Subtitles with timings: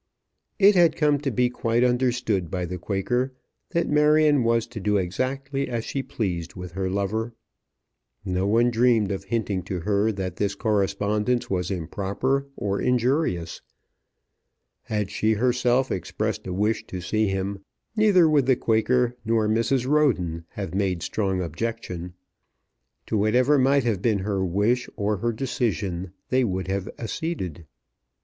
[0.57, 3.33] It had come to be quite understood by the Quaker
[3.69, 7.35] that Marion was to do exactly as she pleased with her lover.
[8.25, 13.61] No one dreamed of hinting to her that this correspondence was improper or injurious.
[14.85, 17.63] Had she herself expressed a wish to see him,
[17.95, 19.85] neither would the Quaker nor Mrs.
[19.87, 22.15] Roden have made strong objection.
[23.05, 27.67] To whatever might have been her wish or her decision they would have acceded.